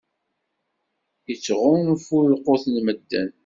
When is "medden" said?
2.85-3.29